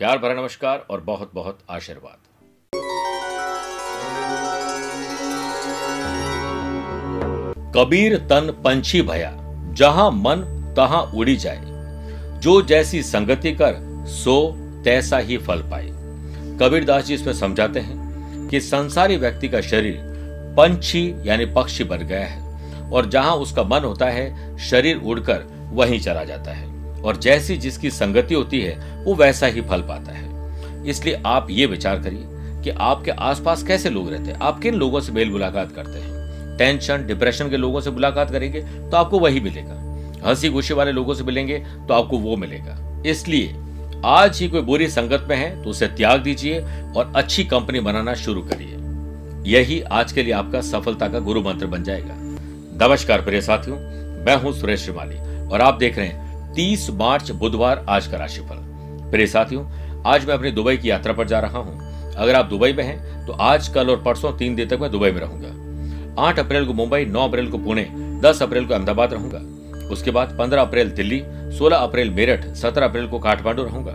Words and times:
प्यार 0.00 0.18
भरा 0.18 0.34
नमस्कार 0.34 0.86
और 0.90 1.00
बहुत 1.00 1.30
बहुत 1.34 1.58
आशीर्वाद। 1.70 2.16
कबीर 7.76 8.16
तन 8.18 8.50
पंछी 8.64 9.02
भया, 9.02 9.30
जहाँ 9.72 10.10
मन 10.10 10.42
तहां 10.76 11.02
उड़ी 11.16 11.36
जाए। 11.36 11.60
जो 12.40 12.62
जैसी 12.62 13.02
संगति 13.02 13.52
कर, 13.52 14.04
सो 14.08 14.36
तैसा 14.84 15.18
ही 15.18 15.38
फल 15.38 15.62
पाए। 15.62 15.86
कबीरदास 16.60 17.04
जी 17.04 17.14
इसमें 17.14 17.32
समझाते 17.32 17.80
हैं 17.80 18.48
कि 18.48 18.60
संसारी 18.60 19.16
व्यक्ति 19.16 19.48
का 19.48 19.60
शरीर 19.60 20.00
पंछी 20.58 21.14
यानी 21.24 21.46
पक्षी 21.46 21.84
बन 21.84 21.98
गया 21.98 22.26
है 22.26 22.90
और 22.90 23.06
जहाँ 23.06 23.36
उसका 23.36 23.62
मन 23.62 23.84
होता 23.84 24.06
है, 24.06 24.58
शरीर 24.58 24.96
उड़कर 24.96 25.70
वहीं 25.72 26.00
चला 26.00 26.24
जाता 26.24 26.50
है। 26.50 26.73
और 27.04 27.16
जैसी 27.16 27.56
जिसकी 27.56 27.90
संगति 27.90 28.34
होती 28.34 28.60
है, 28.60 29.04
वो 29.04 29.14
वैसा 29.14 29.46
ही 29.46 29.60
फल 29.60 29.82
पाता 29.82 30.12
है। 30.12 30.84
इसलिए 30.86 31.22
आप 31.26 31.46
ये 31.50 31.66
विचार 31.66 32.02
करिए 32.02 32.62
कि 32.62 32.70
आपके 32.70 33.10
आसपास 33.10 33.62
कैसे 33.62 33.90
लोग 33.90 34.10
रहते 34.10 34.30
हैं। 34.30 34.38
आप 34.38 34.60
किन 34.60 34.74
लोगों 34.74 35.00
से 35.00 35.12
मेल 35.12 35.30
मुलाकात 35.30 35.72
करते 35.72 35.98
हैं? 35.98 36.56
टेंशन, 36.58 37.06
डिप्रेशन 37.06 37.50
के 37.50 37.56
लोगों 37.56 37.80
से 37.80 37.90
मुलाकात 37.90 38.30
करेंगे 38.30 38.60
तो 38.60 38.96
आपको 38.96 39.18
वही 39.18 39.40
मिलेगा। 39.40 39.80
हँसी 40.28 40.48
खुशी 40.48 40.74
वाले 40.74 40.92
लोगों 40.92 41.14
से 41.14 41.24
मिलेंगे 41.24 41.58
तो 41.58 41.94
आपको 41.94 42.18
वो 42.18 42.36
मिलेगा। 42.36 43.02
इसलिए 43.06 43.54
आज 44.04 44.38
ही 44.40 44.48
कोई 44.48 44.60
बुरी 44.60 44.88
संगत 44.88 45.26
में 45.28 45.36
है 45.36 45.62
तो 45.62 45.70
उसे 45.70 45.86
त्याग 45.88 46.22
दीजिए 46.22 46.60
और 46.96 47.12
अच्छी 47.16 47.44
कंपनी 47.44 47.80
बनाना 47.80 48.14
शुरू 48.14 48.42
करिए। 48.42 48.82
यही 49.50 49.80
आज 49.82 50.12
के 50.12 50.22
लिए 50.22 50.32
आपका 50.32 50.60
सफलता 50.60 51.08
का 51.08 51.18
गुरु 51.18 51.40
मंत्र 51.42 51.66
बन 51.66 51.82
जाएगा। 51.84 52.14
नमस्कार 52.82 53.22
प्रिय 53.22 53.40
साथियों, 53.40 53.76
मैं 54.26 54.36
हूँ 54.36 54.52
सुरेश 54.52 54.80
श्रीमाली 54.80 55.16
और 55.48 55.60
आप 55.60 55.78
देख 55.78 55.96
रहे 55.96 56.06
हैं 56.06 56.23
तीस 56.56 56.88
मार्च 56.90 57.30
बुधवार 57.30 57.84
आज 57.88 58.06
का 58.06 58.16
राशिफल। 58.16 58.56
प्रिय 59.10 59.26
साथियों, 59.26 59.64
आज 60.06 60.26
मैं 60.26 60.34
अपनी 60.34 60.50
दुबई 60.50 60.76
की 60.76 60.90
यात्रा 60.90 61.12
पर 61.12 61.26
जा 61.26 61.38
रहा 61.40 61.58
हूँ। 61.58 62.14
अगर 62.14 62.34
आप 62.34 62.46
दुबई 62.46 62.72
में 62.72 62.82
हैं 62.84 63.26
तो 63.26 63.32
आज, 63.32 63.68
कल 63.68 63.90
और 63.90 64.02
परसों 64.02 64.32
तीन 64.32 64.54
दिन 64.54 64.68
तक 64.68 64.78
मैं 64.80 64.90
दुबई 64.90 65.10
में 65.10 65.20
रहूँगा। 65.20 66.22
आठ 66.22 66.38
अप्रैल 66.38 66.66
को 66.66 66.72
मुंबई, 66.72 67.04
नौ 67.04 67.26
अप्रैल 67.28 67.50
को 67.50 67.58
पुणे, 67.58 67.86
दस 68.22 68.42
अप्रैल 68.42 68.66
को 68.66 68.74
अहमदाबाद 68.74 69.12
रहूँगा। 69.12 69.88
उसके 69.88 70.10
बाद 70.10 70.36
पंद्रह 70.38 70.62
अप्रैल 70.62 70.90
दिल्ली, 70.92 71.22
सोलह 71.58 71.76
अप्रैल 71.76 72.10
मेरठ, 72.10 72.46
सत्रह 72.54 72.86
अप्रैल 72.86 73.06
को 73.06 73.18
काठमांडू 73.18 73.62
रहूँगा। 73.62 73.92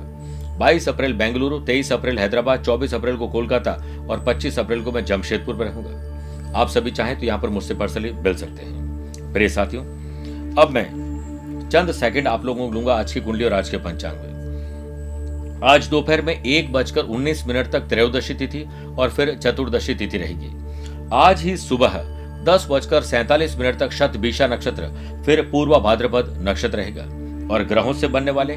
बाईस 0.59 0.89
अप्रैल 0.89 1.13
बेंगलुरु, 1.13 1.59
तेईस 1.59 1.91
अप्रैल 1.93 2.19
हैदराबाद, 2.19 2.63
चौबीस 2.63 2.93
अप्रैल 2.93 3.17
को 3.17 3.27
कोलकाता 3.27 3.81
और 4.09 4.23
पच्चीस 4.27 4.59
अप्रैल 4.59 4.83
को 4.83 4.91
मैं 4.91 5.05
जमशेदपुर 5.05 5.55
में 5.55 5.65
रहूँगा। 5.65 6.59
आप 6.59 6.67
सभी 6.67 6.91
चाहें 6.91 7.19
तो 7.19 7.25
यहाँ 7.25 7.39
पर 7.39 7.49
मुझसे 7.49 7.73
पर्सनली 7.73 8.11
मिल 8.13 8.35
सकते 8.35 8.65
हैं। 8.65 9.33
प्रिय 9.33 9.49
साथियों, 9.49 9.83
अब 10.55 10.69
मैं 10.69 11.08
चंद 11.69 11.91
सेकंड 11.91 12.27
आप 12.27 12.45
लोगों 12.45 12.67
को 12.67 12.73
लूँगा 12.73 12.93
आज 12.93 13.11
की 13.13 13.21
कुंडली 13.21 13.43
और 13.45 13.53
आज 13.53 13.69
के 13.69 13.77
पंचांग 13.77 14.13
में। 14.13 15.61
आज 15.63 15.87
दोपहर 15.87 16.21
में 16.21 16.43
एक 16.43 16.71
बजकर 16.73 17.01
उन्नीस 17.01 17.45
मिनट 17.47 17.71
तक 17.71 17.79
त्रयोदशी 17.79 18.33
तिथि 18.33 18.65
और 18.99 19.09
फिर 19.09 19.37
चतुर्दशी 19.37 19.95
तिथि 19.95 20.17
रहेगी। 20.17 20.49
आज 21.13 21.41
ही 21.41 21.57
सुबह 21.57 21.97
दस 22.43 22.67
बजकर 22.71 23.01
सैतालीस 23.01 23.57
मिनट 23.57 23.77
तक 23.79 23.91
शत 23.91 24.17
बीशा 24.17 24.47
नक्षत्र, 24.47 24.89
फिर 25.25 25.41
पूर्व 25.41 25.79
भाद्रपद 25.79 26.45
नक्षत्र 26.47 26.77
रहेगा। 26.77 27.03
और 27.53 27.63
ग्रहों 27.63 27.93
से 27.93 28.07
बनने 28.07 28.31
वाले 28.31 28.53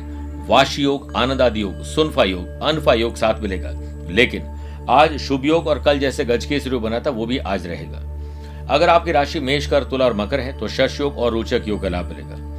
वाशी 0.49 0.83
योग 0.83 1.12
आनंद 1.17 1.43
आदि 1.43 1.62
योग, 1.62 1.83
सुनफा 1.83 2.25
योग, 2.25 2.47
अनफा 2.47 2.94
योग 2.94 3.17
साथ 3.17 3.41
मिलेगा। 3.41 3.71
लेकिन 4.11 4.47
आज 4.91 5.17
शुभ 5.17 5.44
योग 5.44 5.67
और 5.67 5.83
कल 5.83 5.99
जैसे 5.99 6.25
गज 6.25 6.44
के 6.44 6.79
बना 6.79 7.00
था, 7.00 7.11
वो 7.11 7.27
भी 7.27 7.39
आज 7.39 7.67
रहेगा। 7.67 7.99
अगर 8.71 8.89
आपकी 8.89 9.12
राशि 9.12 9.41
मेष 9.41 9.67
कर 9.67 9.84
तुला 9.84 10.05
और 10.05 10.15
मकर 10.15 10.41
है 10.41 10.59
तो 10.59 10.69
शश 10.69 11.00
योग 11.00 11.19
और 11.19 11.33
रोचक 11.33 11.62
योग 11.69 11.83
का 11.83 11.89
लाभ 11.89 12.09
मिलेगा। 12.09 12.51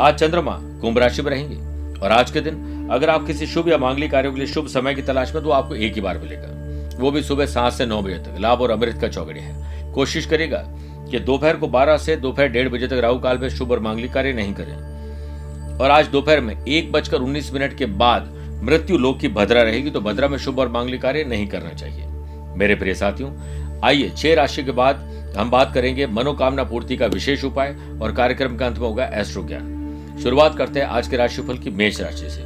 आज 0.00 0.14
चंद्रमा 0.14 0.52
कुंभ 0.80 0.98
राशि 0.98 1.22
में 1.22 1.30
रहेंगे। 1.30 1.56
और 2.00 2.12
आज 2.12 2.30
के 2.30 2.40
दिन, 2.40 2.88
अगर 2.90 3.10
आप 3.10 3.26
किसी 3.26 3.46
शुभ 3.46 3.68
या 3.68 3.76
मांगलिक 3.78 4.10
कार्यों 4.10 4.32
के 4.32 4.38
लिए 4.38 4.46
शुभ 4.46 4.66
समय 4.66 4.94
की 4.94 5.02
तलाश 5.02 5.34
में 5.34 5.42
तो 5.44 5.50
आपको 5.50 5.74
एक 5.74 5.94
ही 5.94 6.00
बार 6.00 6.18
मिलेगा। 6.18 6.98
वो 6.98 7.10
भी 7.10 7.22
सुबह 7.22 7.46
सात 7.46 7.72
से 7.72 7.86
नौ 7.86 8.00
बजे 8.02 8.14
तक। 8.14 8.36
लाभ 8.40 8.60
और 8.60 8.70
अमृत 8.70 8.98
का 9.00 9.08
चौगड़े 9.08 9.40
है। 9.40 9.92
कोशिश 9.92 10.26
करेगा 10.26 10.62
कि 11.10 11.20
दोपहर 11.20 11.56
को 11.56 11.68
बारह 11.68 11.96
से 11.96 12.16
दोपहर 12.16 12.48
डेढ़ 12.48 12.68
बजे 12.68 12.86
तक 12.86 12.92
राहु 12.92 13.18
काल 13.18 13.38
में 13.38 13.48
शुभ 13.48 13.70
और 13.70 13.80
मांगलिक 13.80 14.12
कार्य 14.12 14.32
नहीं 14.32 14.54
करें। 14.54 15.78
और 15.78 15.90
आज 15.90 16.06
दोपहर 16.06 16.40
में 16.40 16.64
एक 16.64 16.92
बजकर 16.92 17.16
उन्नीस 17.16 17.52
मिनट 17.52 17.76
के 17.78 17.86
बाद 17.86 18.32
मृत्यु 18.62 18.98
लोक 18.98 19.18
की 19.18 19.28
भद्रा 19.28 19.62
रहेगी 19.62 19.90
तो 19.90 20.00
भद्रा 20.00 20.28
में 20.28 20.38
शुभ 20.38 20.58
और 20.58 20.68
मांगलिक 20.68 21.02
कार्य 21.02 21.24
नहीं 21.24 21.46
करना 21.46 21.70
चाहिए। 21.70 22.06
मेरे 22.56 22.74
प्रिय 22.74 22.94
साथियों, 22.94 23.30
आइए 23.84 24.10
छह 24.16 24.34
राशि 24.34 24.64
के 24.64 24.70
बाद 24.70 25.12
हम 25.36 25.50
बात 25.50 25.72
करेंगे 25.74 26.06
मनोकामना 26.06 26.64
पूर्ति 26.64 26.96
का 26.96 27.06
विशेष 27.06 27.44
उपाय 27.44 27.76
और 28.02 28.12
कार्यक्रम 28.12 28.56
का 28.56 28.66
अंत 28.66 28.78
में 28.78 28.86
होगा 28.88 29.04
एस्ट्रो 29.04 29.42
ज्ञान। 29.42 29.73
शुरुआत 30.22 30.56
करते 30.58 30.80
हैं 30.80 30.86
आज 30.86 31.08
के 31.08 31.16
राशिफल 31.16 31.58
की 31.58 31.70
मेष 31.70 32.00
राशि 32.00 32.30
से। 32.30 32.42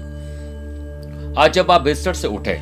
आज 1.39 1.53
जब 1.53 1.71
आप 1.71 1.81
बिस्तर 1.81 2.15
से 2.15 2.29
उठे 2.29 2.55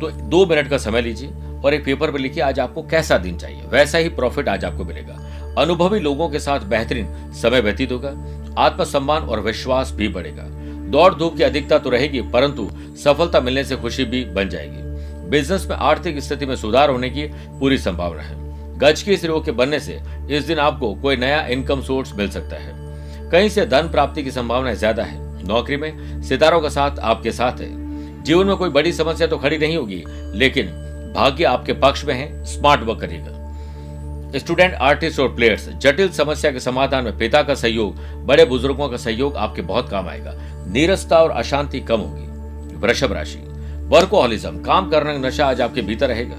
तो 0.00 0.10
दो 0.10 0.44
मिनट 0.46 0.68
का 0.70 0.78
समय 0.78 1.02
लीजिए 1.02 1.28
और 1.64 1.74
एक 1.74 1.84
पेपर 1.84 2.10
पर 2.10 2.18
लिखिए, 2.18 2.42
आज 2.42 2.60
आपको 2.60 2.82
कैसा 2.82 3.18
दिन 3.18 3.38
चाहिए? 3.38 3.62
वैसा 3.62 3.98
ही 3.98 4.08
प्रॉफिट 4.08 4.48
आज 4.48 4.64
आपको 4.64 4.84
मिलेगा। 4.84 5.14
अनुभवी 5.58 6.00
लोगों 6.00 6.28
के 6.28 6.40
साथ 6.40 6.60
बेहतरीन 6.60 7.32
समय 7.32 7.60
व्यतीत 7.60 7.92
होगा। 7.92 8.12
आत्मसम्मान 8.58 9.22
और 9.22 9.40
विश्वास 9.40 9.92
भी 9.92 10.08
बढ़ेगा। 10.08 10.42
दौड़ 10.90 11.14
धूप 11.14 11.36
की 11.36 11.42
अधिकता 11.42 11.78
तो 11.78 11.90
रहेगी, 11.90 12.20
परंतु 12.22 12.70
सफलता 13.04 13.40
मिलने 13.40 13.64
से 13.64 13.76
खुशी 13.76 14.04
भी 14.04 14.24
बन 14.24 14.48
जाएगी। 14.48 15.28
बिज़नेस 15.30 15.66
में 15.66 15.76
आर्थिक 15.76 16.18
स्थिति 16.18 16.46
में 16.46 16.56
सुधार 16.56 16.90
होने 16.90 17.10
की 17.10 17.26
पूरी 17.60 17.78
संभावना 17.78 18.22
है। 18.22 18.78
गज 18.78 19.02
की 19.02 19.12
इस 19.12 19.24
रोग 19.24 19.44
के 19.44 19.52
बनने 19.52 19.80
से 19.80 20.00
इस 20.30 20.44
दिन 20.44 20.58
आपको 20.58 20.94
कोई 20.94 21.16
नया 21.16 21.46
इनकम 21.46 21.82
सोर्स 21.82 22.14
मिल 22.14 22.30
सकता 22.30 22.56
है। 22.56 22.75
कहीं 23.32 23.48
से 23.48 23.66
धन 23.66 23.88
प्राप्ति 23.88 24.22
की 24.22 24.30
संभावना 24.30 24.72
ज़्यादा 24.74 25.02
है। 25.02 25.46
नौकरी 25.46 25.76
में 25.76 26.22
सितारों 26.22 26.60
का 26.60 26.68
साथ 26.68 26.98
आपके 27.00 27.32
साथ 27.32 27.60
है। 27.60 27.68
जीवन 28.22 28.46
में 28.46 28.56
कोई 28.56 28.70
बड़ी 28.70 28.92
समस्या 28.92 29.26
तो 29.26 29.38
खड़ी 29.38 29.58
नहीं 29.58 29.76
होगी, 29.76 30.02
लेकिन 30.34 30.66
भाग्य 31.16 31.44
आपके 31.44 31.72
पक्ष 31.74 32.04
में 32.04 32.14
है 32.14 32.44
स्मार्ट 32.44 32.82
वर्क 32.82 33.00
करिएगा। 33.00 34.38
स्टूडेंट 34.38 34.74
आर्टिस्ट 34.74 35.20
और 35.20 35.34
प्लेयर्स 35.34 35.68
जटिल 35.72 36.08
समस्या 36.12 36.50
के 36.52 36.60
समाधान 36.60 37.04
में 37.04 37.16
पिता 37.18 37.42
का 37.42 37.54
सहयोग, 37.54 37.96
बड़े 38.26 38.44
बुज़ुर्गों 38.44 38.88
का 38.88 38.96
सहयोग 38.96 39.36
आपके 39.36 39.62
बहुत 39.62 39.88
काम 39.88 40.08
आएगा। 40.08 40.34
नीरसता 40.66 41.18
और 41.18 41.30
अशांति 41.30 41.80
कम 41.80 42.00
होगी। 42.00 42.76
वृषभ 42.78 43.12
राशि 43.12 43.38
वर्कोहलिज्म 43.88 44.62
काम 44.62 44.90
करने 44.90 45.12
का 45.12 45.26
नशा 45.28 45.46
आज 45.46 45.60
आपके 45.60 45.82
भीतर 45.82 46.08
रहेगा। 46.08 46.36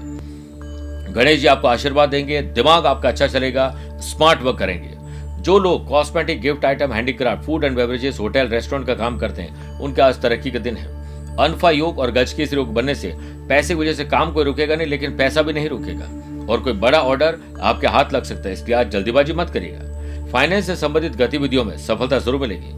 गणेश 1.12 1.40
जी 1.40 1.46
आपको 1.46 1.68
आशीर्वाद 1.68 2.08
देंगे, 2.08 2.42
दिमाग 2.42 2.86
आपका 2.86 3.08
अच्छा 3.08 3.26
चलेगा 3.26 3.74
स्मार्ट 4.02 4.42
वर्क 4.42 4.58
करेंगे। 4.58 4.96
जो 5.38 5.58
लोग 5.58 5.86
cosmetic 5.88 6.40
gift 6.40 6.64
item 6.64 6.92
handicraft 6.92 7.44
food 7.44 7.64
and 7.64 7.76
beverages 7.76 8.18
hotel 8.20 8.48
restaurant 8.48 8.86
का 8.86 8.94
काम 8.94 9.18
करते 9.18 9.42
हैं, 9.42 9.78
उनके 9.78 10.02
आज 10.02 10.20
तरक्की 10.22 10.50
का 10.50 10.58
दिन 10.58 10.76
है। 10.76 10.96
अनफा 11.38 11.70
योग 11.70 11.98
और 11.98 12.10
गज 12.10 12.32
के 12.32 12.44
योग 12.44 12.72
बनने 12.74 12.94
से 12.94 13.12
पैसे 13.48 13.74
की 13.74 13.80
वजह 13.80 13.92
से 13.92 14.04
काम 14.06 14.32
कोई 14.32 14.44
रुकेगा 14.44 14.76
नहीं, 14.76 14.86
लेकिन 14.86 15.16
पैसा 15.16 15.42
भी 15.42 15.52
नहीं 15.52 15.68
रुकेगा। 15.68 16.08
और 16.46 16.60
कोई 16.60 16.72
बड़ा 16.74 17.00
ऑर्डर 17.00 17.38
आपके 17.60 17.86
हाथ 17.86 18.12
लग 18.12 18.24
सकता 18.24 18.48
है, 18.48 18.52
इसलिए 18.54 18.76
आज 18.76 18.90
जल्दीबाजी 18.90 19.32
मत 19.32 19.50
करिएगा। 19.50 20.30
फाइनेंस 20.32 20.66
से 20.66 20.76
संबंधित 20.76 21.16
गतिविधियों 21.16 21.64
में 21.64 21.76
सफलता 21.78 22.18
ज़रूर 22.18 22.40
मिलेगी। 22.40 22.72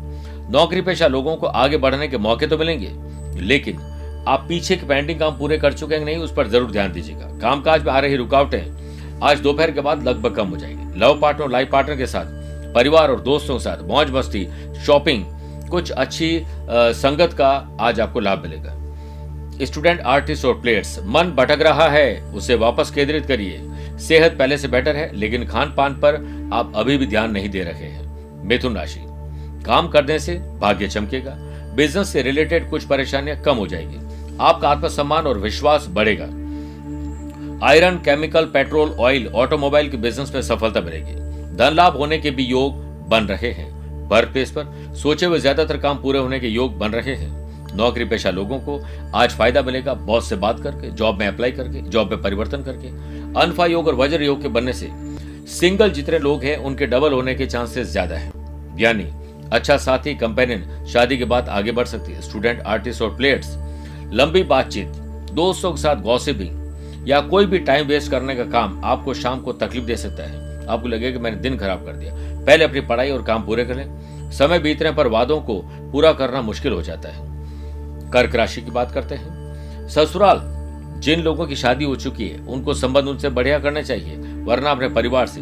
नौकरी 0.53 0.81
पेशा 0.81 1.07
लोगों 1.07 1.37
को 1.37 1.47
आगे 1.47 1.77
बढ़ने 1.77 2.09
के 2.09 2.19
मौके 2.19 2.47
तो 2.47 2.59
मिलेंगे, 2.59 2.91
लेकिन 3.43 3.79
आप 4.29 4.45
पीछे 4.49 4.77
के 4.77 4.87
पेंडिंग 4.87 5.19
काम 5.21 5.39
पूरे 5.39 5.59
कर 5.59 5.73
चुके 5.73 5.95
हैं 5.95 6.05
नहीं, 6.05 6.17
उस 6.19 6.33
पर 6.35 6.49
ज़रूर 6.49 6.71
ध्यान 6.71 6.93
दीजिएगा। 6.93 7.27
कामकाज 7.43 7.85
में 7.85 7.93
आ 7.93 7.99
रही 7.99 8.17
रुकावटें 8.17 9.21
आज 9.23 9.41
दोपहर 9.41 9.71
के 9.71 9.81
बाद 9.81 10.03
लगभग 10.03 10.35
कम 10.37 10.49
हो 10.49 10.57
जाएगी। 10.57 11.01
लव 11.01 11.19
पार्टनर 11.21 11.49
लाइफ 11.49 11.71
पार्टनर 11.71 11.97
के 11.97 12.07
साथ 12.07 12.39
परिवार 12.75 13.11
और 13.11 13.21
दोस्तों 13.21 13.55
के 13.55 13.63
साथ 13.65 13.83
मौज 13.85 14.11
मस्ती 14.11 14.47
शॉपिंग 14.87 15.25
कुछ 15.71 15.91
अच्छी 15.93 16.43
संगत 16.97 17.33
का 17.33 17.49
आज 17.81 18.01
आपको 18.01 18.21
लाभ 18.21 18.43
मिलेगा। 18.43 18.77
स्टूडेंट, 19.65 20.01
आर्टिस्ट 20.01 20.45
और 20.45 20.61
प्लेयर्स, 20.61 20.99
मन 21.07 21.31
भटक 21.31 21.63
रहा 21.63 21.89
है, 21.89 22.21
उसे 22.35 22.55
वापस 22.55 22.91
केंद्रित 22.91 23.27
करिए। 23.27 23.99
सेहत 23.99 24.37
पहले 24.39 24.59
से 24.59 24.69
बेटर 24.69 24.97
है, 24.97 25.11
लेकिन 25.15 25.47
खान 25.47 25.75
पान 25.77 25.95
पर 25.95 26.15
आप 26.53 26.73
अभी 26.77 26.97
भी 26.99 27.07
ध्यान 27.07 27.31
नहीं 27.31 27.49
दे 27.49 27.63
रहे 27.63 27.87
हैं। 27.87 28.45
मिथुन 28.45 28.77
राशि, 28.77 29.01
काम 29.67 29.89
करने 29.89 30.19
से 30.19 30.35
भाग्य 30.61 30.89
चमकेगा 30.89 31.37
बिज़नेस 31.77 32.09
से 32.09 32.23
रिलेटेड 32.23 32.69
कुछ 32.71 32.85
परेशानियाँ 32.85 33.41
कम 33.43 33.57
हो 33.57 33.67
जाएगी। 33.67 33.99
आपका 34.41 34.69
आत्मसम्मान 34.69 35.27
और 35.27 35.39
विश्वास 35.39 35.87
बढ़ेगा। 35.89 36.25
Iron 37.67 37.97
chemical, 37.97 38.45
petrol 38.45 38.91
oil 38.91 39.27
automobile 39.29 39.91
के 39.91 39.97
बिज़नेस 39.97 40.35
में 40.35 40.43
सफलता 40.43 40.81
मिलेगी। 40.81 41.30
धन 41.53 41.75
लाभ 41.75 41.97
होने 41.97 42.19
के 42.19 42.31
भी 42.31 42.45
योग 42.45 42.75
बन 43.09 43.25
रहे 43.25 43.51
हैं। 43.53 43.69
वर्क 44.09 44.29
प्लेस 44.29 44.51
पर 44.51 44.95
सोचे 44.97 45.27
हुए 45.27 45.39
ज़्यादातर 45.39 45.77
काम 45.79 45.99
पूरे 46.03 46.19
होने 46.19 46.41
के 46.41 46.49
योग 46.49 46.79
बन 46.79 46.91
रहे 46.91 47.15
हैं। 47.15 47.39
नौकरी 47.77 48.05
पेशा 48.05 48.31
लोगों 48.31 48.59
को 48.61 48.81
आज 49.15 49.31
फ़ायदा 49.31 49.63
मिलेगा 49.63 49.95
बॉस 49.95 50.29
से 50.29 50.37
बात 50.37 50.61
करके, 50.61 50.91
जॉब 50.91 51.19
में 51.19 51.27
अप्लाई 51.27 51.53
करके, 51.53 51.81
जॉब 51.81 52.11
में 52.11 52.23
परिवर्तन 52.23 52.63
करके। 52.63 52.89
अनफा 53.41 53.67
योग 53.67 53.89
और 53.89 53.95
वज्र 53.95 54.23
योग 54.23 54.43
के 54.43 54.49
बनने 54.49 54.73
से 54.73 54.91
सिंगल 55.51 55.91
जितने 55.91 56.19
लोग 56.19 56.45
हैं, 56.45 56.57
उनके 56.57 56.87
डबल 56.87 57.13
होने 57.13 57.35
के 57.35 57.47
चांसेस 57.47 57.89
ज़्यादा 57.89 58.17
है। 58.17 58.33
यानी 58.79 59.07
अच्छा 59.53 59.77
साथी, 59.79 60.15
कंपेनियन, 60.15 60.87
शादी 60.87 61.17
के 61.19 61.25
बाद 61.25 61.49
आगे 61.49 61.73
बढ़ 61.73 61.87
सकती 61.87 62.13
है। 62.13 62.21
स्टूडेंट, 62.23 62.61
आर्टिस्ट 62.63 63.03
और 63.03 63.17
प्लेयर्स, 63.17 63.57
लंबी 64.13 64.43
बातचीत, 64.45 64.87
दोस्तों 65.35 65.73
के 65.73 65.81
साथ 65.81 66.03
गॉसिपिंग 66.03 67.09
या 67.09 67.21
कोई 67.23 67.47
भी 67.47 67.59
टाइम 67.61 67.87
वेस्ट 67.87 68.11
करने 68.11 68.35
का 68.37 68.45
काम 68.51 68.81
आपको 68.85 69.15
शाम 69.15 69.41
को 69.41 69.53
तकलीफ़ 69.55 69.85
दे 69.85 69.97
सकता 69.97 70.23
है। 70.23 70.49
आपको 70.71 70.89
लगेगा 70.89 71.19
कि 71.19 71.23
मैंने 71.23 71.37
दिन 71.37 71.59
खराब 71.59 71.87
कर 71.87 71.93
दिया। 71.93 72.15
पहले 72.47 72.65
अपनी 72.65 72.81
पढ़ाई 72.81 73.11
और 73.11 73.23
काम 73.23 73.43
पूरे 73.43 73.65
करें। 73.65 74.31
समय 74.31 74.59
बीतने 74.59 74.93
पर 74.93 75.07
वादों 75.07 75.41
को 75.41 75.61
पूरा 75.93 76.13
करना 76.13 76.43
मुश्किल 76.43 76.73
हो 76.73 76.83
जाता 76.83 77.09
है। 77.09 77.31
कर्क 78.11 78.35
राशि 78.35 78.63
की 78.63 78.71
बात 78.71 78.93
करते 78.93 79.15
हैं। 79.15 79.89
ससुराल, 79.89 80.41
जिन 81.01 81.21
लोगों 81.21 81.47
की 81.47 81.57
शादी 81.57 81.85
हो 81.85 81.97
चुकी 81.97 82.29
है, 82.29 82.47
उनको 82.47 82.75
संबंध 82.75 83.05
उनसे 83.05 83.29
बढ़िया 83.29 83.59
करने 83.59 83.83
चाहिए, 83.83 84.17
वरना 84.17 84.71
अपने 84.71 84.89
परिवार 84.89 85.27
से। 85.27 85.41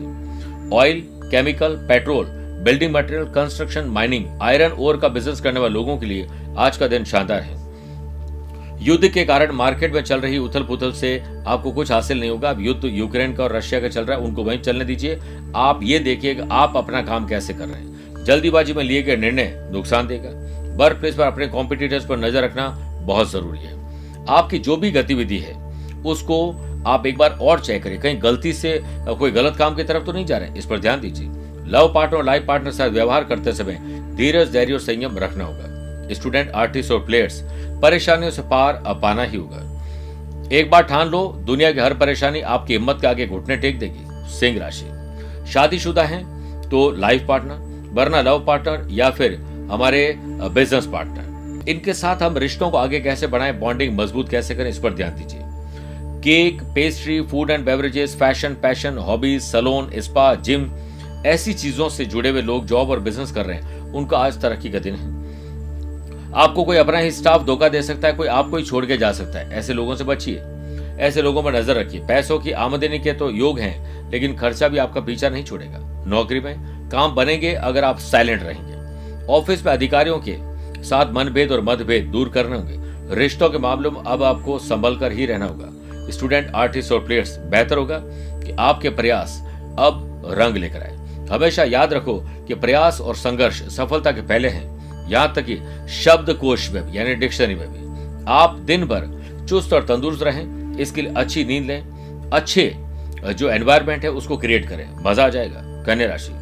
Oil, 0.76 1.02
chemical, 1.30 1.69
petrol, 1.69 2.26
building 2.64 2.94
material, 2.94 3.25
construction, 3.25 3.84
mining, 3.84 4.26
iron, 4.42 4.72
ore 4.72 4.96
का 4.96 5.08
बिज़नेस 5.08 5.40
करने 5.40 5.60
वाले 5.60 5.75
लोगों 5.75 5.98
के 5.98 6.06
लिए 6.06 6.28
आज 6.58 6.76
का 6.76 6.86
दिन 6.86 7.04
शानदार 7.04 7.40
है। 7.40 7.57
युद्ध 8.80 9.08
के 9.08 9.25
कारण 9.25 9.52
मार्केट 9.52 9.94
में 9.94 10.00
चल 10.02 10.20
रही 10.20 10.38
उथल 10.38 10.62
पुथल 10.62 10.92
से 10.92 11.10
आपको 11.46 11.70
कुछ 11.72 11.90
हासिल 11.92 12.20
नहीं 12.20 12.30
होगा। 12.30 12.50
अब 12.50 12.60
युद्ध 12.60 12.84
यूक्रेन 12.84 13.34
का 13.34 13.42
और 13.44 13.52
रशिया 13.52 13.80
का 13.80 13.88
चल 13.88 14.04
रहा 14.04 14.19
है, 14.19 14.25
उनको 14.25 14.44
वहीं 14.44 14.58
चलने 14.58 14.84
दीजिए। 14.84 15.19
आप 15.56 15.80
ये 15.82 15.98
देखिए 15.98 16.46
आप 16.52 16.76
अपना 16.76 17.02
काम 17.02 17.26
कैसे 17.28 17.54
कर 17.54 17.69
रहे 17.69 17.80
हैं। 17.80 18.25
जल्दीबाजी 18.25 18.72
में 18.72 18.82
लिए 18.84 19.02
गए 19.02 19.16
निर्णय 19.16 19.52
नुकसान 19.72 20.06
देगा। 20.06 20.30
वर्क 20.76 20.96
प्लेस 20.96 21.14
पर 21.14 21.22
अपने 21.22 21.46
कॉम्पिटिटर्स 21.48 22.04
पर 22.04 22.19
नज़र 22.19 22.44
रखना 22.44 22.69
बहुत 23.02 23.30
ज़रूरी 23.30 23.58
है। 23.58 23.76
आपकी 24.28 24.58
जो 24.58 24.76
भी 24.76 24.90
गतिविधि 24.90 25.38
है, 25.38 25.54
उसको 26.04 26.50
आप 26.86 27.06
एक 27.06 27.16
बार 27.19 27.38
और 27.42 27.60
चेक 27.60 27.82
करें 27.82 27.98
कहीं 28.00 28.22
गलती 28.22 28.52
से, 28.52 28.80
कोई 29.08 29.30
गलत 29.30 29.56
काम 29.56 29.75
की 29.75 29.84
तरफ़ 29.84 30.04
तो 30.04 30.12
नहीं 30.12 30.26
जा 30.26 30.36
रहे 30.38 30.58
इस 30.58 30.66
पर 30.66 30.78
ध्यान 30.78 31.00
दीजिए। 31.00 31.28
लव 31.69 31.92
पार्टनर 31.94 32.25
लाइफ 32.25 32.44
पार्टनर 32.46 32.70
साथ 32.72 32.90
व्यवहार 32.90 33.25
करते 33.25 33.52
समय 33.52 33.78
धीरज, 34.16 34.52
धैर्य 34.52 34.72
और 34.72 34.80
संयम 34.80 35.19
रखना 35.19 35.44
होगा। 35.44 35.76
स्टूडेंट, 36.10 36.50
आर्टिस्ट 36.50 36.92
और 36.92 37.04
प्लेयर्स 37.06 37.42
परेशानियों 37.82 38.30
से 38.30 38.42
पार 38.44 38.82
पाना 39.02 39.22
ही 39.22 39.36
होगा। 39.36 39.64
एक 40.52 40.70
बार 40.70 40.82
ठान 40.82 41.08
लो, 41.08 41.26
दुनिया 41.46 41.70
की 41.72 41.80
हर 41.80 41.94
परेशानी 41.94 42.40
आपकी 42.42 42.72
हिम्मत 42.72 42.98
के 43.00 43.06
आगे 43.06 43.26
घुटने 43.26 43.56
टेक 43.56 43.78
देगी। 43.78 44.30
सिंह 44.30 44.58
राशि। 44.58 44.86
शादीशुदा 45.52 46.02
है 46.04 46.22
तो 46.70 46.90
लाइफ 46.92 47.26
पार्टनर 47.28 47.92
वरना 47.94 48.20
लव 48.22 48.44
पार्टनर 48.46 48.86
या 48.90 49.10
फिर 49.10 49.34
हमारे 49.70 50.14
बिज़नेस 50.20 50.86
पार्टनर 50.86 51.69
इनके 51.69 51.92
साथ 51.94 52.22
हम 52.22 52.36
रिश्तों 52.38 52.70
को 52.70 52.76
आगे 52.76 53.00
कैसे 53.00 53.26
बढ़ाएँ 53.26 53.52
बॉन्डिंग 53.52 53.98
मज़बूत 53.98 54.28
कैसे 54.28 54.54
करें, 54.54 54.70
इस 54.70 54.78
पर 54.78 54.94
ध्यान 54.94 55.16
दीजिए। 55.16 55.40
Cake 56.22 56.62
pastry 56.75 57.20
food 57.22 57.50
and 57.50 57.64
beverages 57.64 58.16
fashion 58.16 58.54
passion 58.62 58.98
hobbies 58.98 59.42
salon 59.42 59.90
spa 59.98 60.34
gym 60.34 60.70
ऐसी 61.26 61.54
चीज़ों 61.54 61.88
से 61.88 62.04
जुड़े 62.04 62.30
हुए 62.30 62.42
लोग 62.42 62.66
जॉब 62.66 62.90
और 62.90 63.00
बिज़नेस 63.00 63.32
कर 63.32 63.46
रहे 63.46 63.56
हैं। 63.56 63.92
उनका 63.92 64.19
आज 64.19 64.40
तरक्की 64.42 64.70
का 64.70 64.78
दिन 64.78 64.94
है। 64.94 65.18
आपको 66.38 66.62
कोई 66.64 66.76
अपना 66.76 66.99
ही 66.99 67.11
स्टाफ 67.11 67.44
धोखा 67.44 67.69
दे 67.69 67.82
सकता 67.82 68.08
है, 68.08 68.14
कोई 68.14 68.29
आपको 68.29 68.56
ही 68.56 68.64
छोड़ 68.64 68.85
के 68.87 68.96
जा 68.96 69.12
सकता 69.12 69.38
है। 69.38 69.50
ऐसे 69.50 69.73
लोगों 69.73 69.94
से 69.96 70.05
बचिए। 70.05 70.43
ऐसे 70.99 71.23
लोगों 71.23 71.43
पर 71.43 71.55
नज़र 71.56 71.76
रखिए। 71.76 72.00
पैसों 72.00 72.38
की 72.38 72.52
आमदनी 72.52 72.99
के 72.99 73.12
तो 73.12 73.31
योग 73.31 73.58
हैं, 73.58 74.11
लेकिन 74.11 74.37
खर्चा 74.37 74.69
भी 74.69 74.79
आपका 74.79 75.00
पीछा 75.00 75.29
नहीं 75.29 75.44
छोड़ेगा। 75.44 75.79
नौकरी 76.06 76.40
में 76.40 76.88
काम 76.90 77.14
बनेंगे 77.14 77.52
अगर 77.55 77.85
आप 77.85 77.99
साइलेंट 77.99 78.43
रहेंगे। 78.43 79.26
ऑफ़िस 79.26 79.67
में 79.67 79.73
अधिकारियों 79.73 80.19
के 80.29 80.37
साथ 80.85 81.12
मनभेद 81.12 81.52
और 81.52 81.61
मतभेद 81.61 82.05
दूर 82.05 82.29
करने 82.29 82.56
होंगे। 82.56 83.14
रिश्तों 83.14 83.50
के 83.50 83.58
मामलों 83.58 83.90
में 83.90 84.00
अब 84.02 84.23
आपको 84.23 84.58
संभल 84.58 84.96
कर 84.96 85.12
ही 85.12 85.26
रहना 85.26 85.46
होगा। 85.46 86.11
स्टूडेंट 86.11 86.50
आर्टिस्ट 86.55 86.93
और 86.93 87.05
प्लेयर्स 87.05 87.37
बेहतर 87.40 87.76
होगा 87.76 88.00
कि 88.05 88.56
आपके 88.58 88.90
प्रयास 88.90 89.38
अब 89.79 90.23
रंग 90.38 90.56
लेकर 90.56 90.82
आए। 90.82 91.26
हमेशा 91.31 91.64
याद 91.64 91.93
रखो 91.93 92.20
कि 92.49 92.55
प्रयास 92.55 93.00
और 93.00 93.17
संघर्ष 93.17 93.62
सफलता 93.76 94.12
के 94.12 94.20
पहले 94.20 94.49
हैं। 94.49 94.77
यहाँ 95.08 95.32
तक 95.34 95.44
कि 95.44 95.56
शब्द 95.94 96.32
कोश 96.32 96.70
में 96.70 96.82
भी, 96.84 96.99
यानी 96.99 97.14
डिक्शनरी 97.14 97.55
में 97.55 97.69
भी। 97.69 98.25
आप 98.31 98.58
दिन 98.62 98.84
भर 98.84 99.46
चुस्त 99.49 99.72
और 99.72 99.84
तंदुरुस्त 99.84 100.22
रहें, 100.22 100.76
इसके 100.76 101.02
लिए 101.02 101.12
अच्छी 101.14 101.44
नींद 101.44 101.66
लें, 101.66 102.31
अच्छे 102.31 102.72
जो 103.28 103.49
एनवायरमेंट 103.50 104.05
है, 104.05 104.10
उसको 104.10 104.37
क्रिएट 104.37 104.69
करें। 104.69 104.88
मज़ा 105.05 105.25
आ 105.25 105.28
जाएगा, 105.28 105.62
कन्या 105.87 106.08
राशि। 106.08 106.32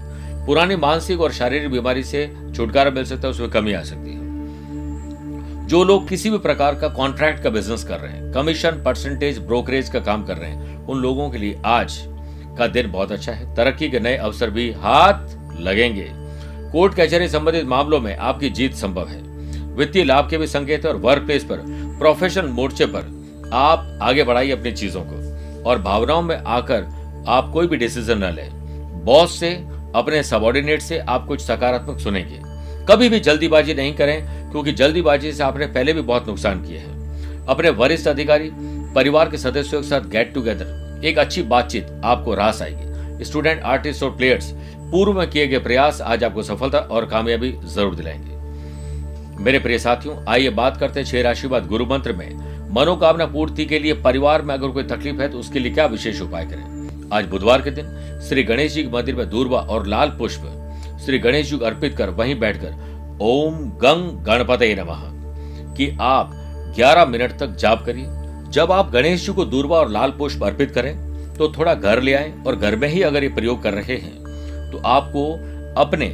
पुरानी 0.46 0.76
मानसिक 0.76 1.20
और 1.20 1.32
शारीरिक 1.32 1.70
बीमारी 1.70 2.02
से 2.04 2.26
छुटकारा 2.56 2.90
मिल 2.90 3.04
सकता 3.04 3.26
है, 3.28 3.30
उसमें 3.30 3.50
कमी 3.50 3.72
आ 3.72 3.82
सकती 3.82 4.10
है। 4.10 4.24
जो 5.66 5.82
लोग 5.84 6.08
किसी 6.08 6.30
भी 6.30 6.38
प्रकार 6.38 6.74
का 6.74 6.88
कॉन्ट्रैक्ट 6.88 7.42
का 7.42 7.50
बिज़नेस 7.50 7.84
कर 7.84 7.98
रहे 7.98 8.12
हैं 8.12 8.32
कमीशन 8.32 8.82
परसेंटेज 8.84 9.38
ब्रोकरेज 9.38 9.88
का 9.88 10.00
काम 10.00 10.24
कर 10.24 10.36
रहे 10.36 10.50
हैं, 10.50 10.86
उन 10.86 10.98
लोगों 10.98 11.30
के 11.30 11.38
लिए 11.38 11.60
आज 11.66 11.96
का 12.58 12.66
दिन 12.66 12.90
बहुत 12.92 13.12
अच्छा 13.12 13.32
है। 13.32 13.54
तरक्की 13.54 13.88
के 13.88 14.00
नए 14.00 14.16
अवसर 14.16 14.50
भी 14.50 14.70
हाथ 14.74 15.60
लगेंगे। 15.60 16.10
कोर्ट 16.76 16.94
कचहरी 16.94 17.28
संबंधित 17.28 17.64
मामलों 17.64 18.00
में 18.00 18.16
आपकी 18.16 18.48
जीत 18.50 18.74
संभव 18.74 19.08
है। 19.08 19.20
वित्तीय 19.76 20.04
लाभ 20.04 20.28
के 20.30 20.38
भी 20.38 20.46
संकेत 20.46 20.84
है 20.84 20.90
और 20.90 20.96
वर्क 20.96 21.22
प्लेस 21.22 21.44
पर 21.44 21.62
प्रोफेशनल 21.98 22.46
मोर्चे 22.46 22.86
पर 22.86 23.50
आप 23.52 23.98
आगे 24.02 24.24
बढ़ाइए 24.24 24.50
अपनी 24.52 24.72
चीज़ों 24.72 25.02
को 25.04 25.62
और 25.62 25.78
भावनाओं 25.82 26.22
में 26.22 26.36
आकर 26.36 26.84
आप 27.28 27.50
कोई 27.52 27.66
भी 27.66 27.76
डिसीज़न 27.76 28.24
न 28.24 28.32
लें। 28.32 28.50
बॉस 29.04 29.38
से, 29.40 29.50
अपने 29.94 30.22
सबॉर्डिनेट 30.22 30.82
से 30.82 30.98
आप 30.98 31.26
कुछ 31.26 31.40
सकारात्मक 31.40 32.00
सुनेंगे। 32.00 32.40
कभी 32.88 33.08
भी 33.08 33.20
जल्दीबाजी 33.20 33.74
नहीं 33.74 33.94
करें, 33.94 34.50
क्योंकि 34.50 34.72
जल्दीबाजी 34.72 35.32
से 35.32 35.42
आपने 35.42 35.66
पहले 35.66 35.92
भी 35.92 36.00
बहुत 36.02 36.28
नुकसान 36.28 36.62
किए 36.62 36.78
हैं। 36.78 37.46
अपने 37.46 37.70
वरिष्ठ 37.70 38.08
अधिकारी, 38.08 38.50
परिवार 38.94 39.30
के 39.30 39.38
सदस्यों 39.38 39.82
के 39.82 39.88
साथ 39.88 40.00
गेट 40.00 40.34
टुगेदर 40.34 41.00
एक 41.04 41.18
अच्छी 41.18 41.42
बातचीत 41.42 42.00
आपको 42.04 42.34
रास 42.34 42.62
आएगी। 42.62 43.24
स्टूडेंट 43.24 43.62
आर्टिस्ट 43.62 44.02
और 44.02 44.16
प्लेयर्स 44.16 44.52
पूर्व 44.86 45.12
में 45.12 45.30
किए 45.30 45.46
गए 45.46 45.58
प्रयास 45.58 46.00
आज 46.00 46.24
आपको 46.24 46.42
सफलता 46.42 46.78
और 46.78 47.06
कामयाबी 47.06 47.50
ज़रूर 47.64 47.94
दिलाएँगे। 47.94 49.42
मेरे 49.42 49.58
प्रिय 49.58 49.78
साथियों, 49.78 50.16
आइए 50.28 50.50
बात 50.50 50.76
करते 50.76 51.00
हैं 51.00 51.06
छह 51.06 51.22
राशि 51.22 51.48
बाद 51.48 51.66
गुरु 51.66 51.86
मंत्र 51.86 52.12
में। 52.12 52.28
मनोकामना 52.74 53.26
पूर्ति 53.26 53.64
के 53.64 53.78
लिए 53.78 53.92
परिवार 53.92 54.42
में 54.42 54.54
अगर 54.54 54.68
कोई 54.68 54.82
तकलीफ़ 54.82 55.20
है 55.20 55.28
तो 55.28 55.38
उसके 55.38 55.58
लिए 55.58 55.72
क्या 55.72 55.86
विशेष 55.86 56.20
उपाय 56.20 56.44
करें? 56.44 57.08
आज 57.12 57.24
बुधवार 57.24 57.62
के 57.62 57.70
दिन 57.70 58.20
श्री 58.28 58.42
गणेश 58.42 58.72
जी 58.72 58.82
के 58.82 58.88
मंदिर 58.88 59.14
में 59.14 59.28
दूरबा 59.30 59.58
और 59.58 59.86
लाल 59.86 60.08
पुष्प 60.08 60.98
श्री 61.04 61.18
गणेश 61.18 61.50
जी 61.50 61.56
को 61.56 61.64
अर्पित 61.64 61.96
कर 61.96 62.10
वहीं 62.10 62.38
बैठकर 62.38 63.18
ओम 63.22 63.54
गंग 63.82 64.24
गणपत 64.24 64.62
नमः। 64.78 65.02
कि 65.74 65.96
आप 66.00 66.30
11 66.76 67.04
मिनट 67.04 67.38
तक 67.38 67.56
जाप 67.56 67.84
करिए। 67.86 68.06
जब 68.50 68.72
आप 68.72 68.90
गणेश 68.92 69.26
जी 69.26 69.32
को 69.32 69.44
दूरबा 69.44 69.76
और 69.76 69.90
लाल 69.90 70.10
पुष्प 70.10 70.44
अर्पित 70.44 70.70
करें 70.70 70.94
तो 71.34 71.48
थोड़ा 71.48 71.74
घर 71.74 72.02
ले 72.02 72.14
आए 72.14 72.32
और 72.46 72.56
घर 72.56 72.76
में 72.76 72.88
ही 72.88 73.02
अगर 73.02 73.22
ये 73.22 73.28
प्रयोग 73.28 73.62
कर 73.62 73.74
रहे 73.74 73.96
हैं 73.96 74.25
तो 74.72 74.82
आपको 74.86 75.32
अपने 75.80 76.08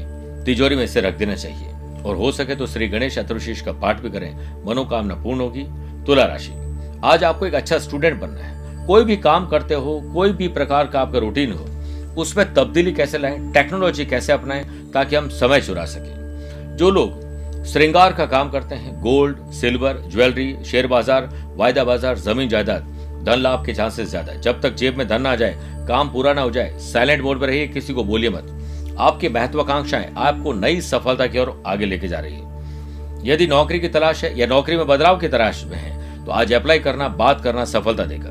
तिजोरी 0.44 0.76
में 0.76 0.86
से 0.86 1.00
रख 1.00 1.18
देना 1.18 1.34
चाहिए। 1.36 1.68
और 2.02 2.16
हो 2.16 2.30
सके 2.32 2.54
तो 2.54 2.66
श्री 2.66 2.88
गणेश 2.88 3.18
चतुर्शीष 3.18 3.60
का 3.60 3.72
पाठ 3.72 4.00
भी 4.00 4.10
करें। 4.10 4.64
मनोकामना 4.66 5.14
पूर्ण 5.14 5.40
होगी। 5.40 5.64
तुला 6.06 6.24
राशि। 6.26 6.52
आज 7.04 7.24
आपको 7.24 7.46
एक 7.46 7.54
अच्छा 7.54 7.78
स्टूडेंट 7.78 8.20
बनना 8.20 8.40
है। 8.40 8.86
कोई 8.86 9.04
भी 9.04 9.16
काम 9.18 9.46
करते 9.48 9.74
हो, 9.74 10.00
कोई 10.14 10.32
भी 10.32 10.48
प्रकार 10.50 10.86
का 10.86 11.00
आपका 11.00 11.18
रूटीन 11.18 11.52
हो, 11.52 11.66
उसमें 12.16 12.52
तब्दीली 12.54 12.92
कैसे 12.92 13.18
लाएँ 13.18 13.52
टेक्नोलॉजी 13.52 14.04
कैसे 14.06 14.32
अपनाएँ, 14.32 14.64
ताकि 14.94 15.16
हम 15.16 15.28
समय 15.30 15.60
चुरा 15.60 15.84
सकें। 15.86 16.76
जो 16.76 16.90
लोग 16.90 17.64
श्रृंगार 17.64 18.12
का 18.12 18.26
काम 18.26 18.50
करते 18.50 18.74
हैं 18.74 19.00
गोल्ड 19.00 19.50
सिल्वर 19.52 20.02
ज्वेलरी 20.06 20.56
शेयर 20.64 20.86
बाज़ार, 20.86 21.28
वायदा 21.56 21.84
बाज़ार, 21.84 22.18
ज़मीन 22.18 22.48
जायदाद, 22.48 22.82
धन 23.24 23.38
लाभ 23.38 23.64
के 23.66 23.74
चांसेस 23.74 24.08
ज़्यादा 24.08 24.32
जब 24.34 24.60
तक 24.62 24.74
जेब 24.74 24.96
में 24.98 25.06
धन 25.08 25.22
ना 25.22 25.34
जाए 25.36 25.71
काम 25.88 26.08
पूरा 26.08 26.32
ना 26.32 26.42
हो 26.42 26.50
जाए 26.50 26.78
साइलेंट 26.82 27.22
मोड 27.22 27.40
पर 27.40 27.46
रहिए, 27.46 27.66
किसी 27.68 27.94
को 27.94 28.04
बोलिए 28.04 28.30
मत। 28.30 28.96
आपकी 28.98 29.28
महत्वाकांक्षाएँ 29.28 30.12
आपको 30.16 30.52
नई 30.52 30.80
सफलता 30.80 31.26
की 31.26 31.38
ओर 31.38 31.62
आगे 31.66 31.86
लेके 31.86 32.08
जा 32.08 32.18
रही 32.18 32.34
है। 32.34 32.50
यदि 33.24 33.46
नौकरी 33.46 33.80
की 33.80 33.88
तलाश 33.88 34.24
है 34.24 34.38
या 34.38 34.46
नौकरी 34.46 34.76
में 34.76 34.86
बदलाव 34.86 35.18
की 35.18 35.28
तलाश 35.28 35.64
में 35.64 35.76
है 35.76 36.24
तो 36.24 36.32
आज 36.32 36.52
अप्लाई 36.52 36.78
करना, 36.78 37.08
बात 37.08 37.40
करना 37.40 37.64
सफलता 37.64 38.04
देगा। 38.04 38.30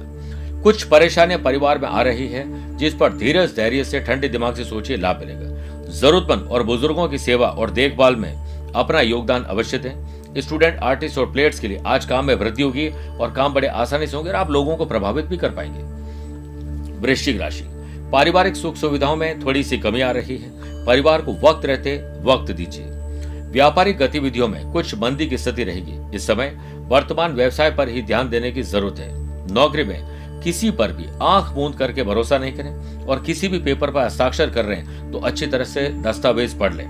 कुछ 0.64 0.84
परेशानियाँ 0.84 1.42
परिवार 1.42 1.80
में 1.80 1.88
आ 1.90 2.02
रही 2.02 2.28
है, 2.28 2.78
जिस 2.78 2.94
पर 2.94 3.14
धीरज, 3.14 3.56
धैर्य 3.56 3.84
से, 3.84 4.00
ठंडे 4.00 4.28
दिमाग 4.30 4.56
से 4.56 4.66
सोचिए, 4.66 4.98
लाभ 4.98 5.20
मिलेगा। 5.20 5.90
जरूरतमंद 5.92 6.50
और 6.52 6.64
बुज़ुर्गों 6.64 7.08
की 7.10 7.18
सेवा 7.18 7.48
और 7.48 7.70
देखभाल 7.70 8.16
में 8.16 8.34
अपना 8.76 9.02
योगदान 9.02 9.44
अवश्य 9.44 9.78
दें। 9.78 10.42
स्टूडेंट, 10.42 10.80
आर्टिस्ट 10.80 11.18
और 11.18 11.32
प्लेयर्स 11.32 11.60
के 11.60 11.68
लिए 11.68 11.82
आज 11.86 12.06
काम 12.06 12.26
में 12.26 12.36
वृद्धि 12.36 12.64
होगी 12.64 12.88
और 12.90 13.32
काम 13.32 13.54
बड़े 13.54 13.68
आसानी 13.68 14.08
से 14.08 14.16
होंगे 14.16 14.30
और 14.30 14.36
आप 14.36 14.52
लोगों 14.52 14.76
को 14.76 14.86
प्रभावित 14.86 15.26
भी 15.26 15.38
कर 15.38 15.50
पाएँगे। 15.50 15.91
वृश्चिक 17.02 17.40
राशि। 17.42 17.64
पारिवारिक 18.12 18.56
सुख 18.56 18.76
सुविधाओं 18.76 19.16
में 19.16 19.40
थोड़ी 19.46 19.64
सी 19.64 19.78
कमी 19.78 20.02
आ 20.02 20.12
रही 20.12 20.38
है। 20.38 20.86
परिवार 20.86 21.22
को 21.22 21.34
वक्त 21.34 21.66
रहते 21.66 21.96
वक्त 22.24 22.52
दीजिए। 22.52 22.86
व्यापारिक 23.52 23.98
गतिविधियों 23.98 24.48
में 24.48 24.72
कुछ 24.72 24.96
मंदी 24.96 25.26
की 25.28 25.38
स्थिति 25.38 25.64
रहेगी। 25.64 26.16
इस 26.16 26.28
समय 26.28 26.58
वर्तमान 26.90 27.34
व्यवसाय 27.34 27.72
पर 27.72 27.90
ही 27.90 28.02
ध्यान 28.02 28.30
देने 28.30 28.52
की 28.52 28.64
ज़रूरत 28.64 29.00
है। 29.00 29.10
नौकरी 29.54 29.84
में 29.84 30.42
किसी 30.42 30.72
पर 30.72 30.92
भी 30.92 31.06
आँख 31.22 31.56
मूंद 31.56 31.76
करके 31.76 32.04
भरोसा 32.04 32.38
नहीं 32.38 32.54
करें 32.54 33.06
और 33.06 33.24
किसी 33.24 33.48
भी 33.48 33.60
पेपर 33.60 33.92
पर 33.92 34.04
हस्ताक्षर 34.04 34.50
कर 34.50 34.66
रहे 34.66 34.78
हैं 34.78 35.12
तो 35.12 35.20
अच्छी 35.20 35.48
तरह 35.48 35.64
से 35.64 35.88
दस्तावेज़ 36.04 36.58
पढ़ 36.58 36.74
लें। 36.74 36.86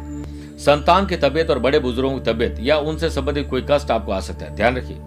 संतान 0.60 1.06
की 1.06 1.16
तबियत 1.16 1.50
और 1.50 1.60
बड़े 1.60 1.80
बुज़ुर्गों 1.80 2.20
की 2.20 2.32
तबियत 2.32 2.58
या 2.60 2.78
उनसे 2.78 3.10
संबंधित 3.10 3.48
कोई 3.50 3.66
कष्ट 3.72 3.92
आपको 3.92 4.12
आ 4.12 4.20
सकता 4.20 4.46
है। 4.46 4.56
ध्यान 4.56 4.78
रखिए। 4.78 4.98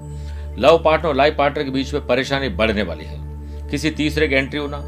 लव 0.58 0.82
पार्टनर 0.84 1.08
और 1.08 1.14
लाइफ 1.14 1.36
पार्टनर 1.38 1.64
के 1.64 1.70
बीच 1.70 1.94
में 1.94 2.06
परेशानी 2.06 2.48
बढ़ने 2.48 2.82
वाली 2.82 3.04
है। 3.04 3.33
किसी 3.70 3.90
तीसरे 3.90 4.28
की 4.28 4.34
एंट्री 4.34 4.60
होना, 4.60 4.80